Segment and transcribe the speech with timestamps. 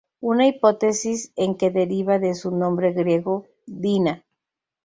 [0.19, 4.25] Una Hipótesis es que deriva de su nombre griego "dina".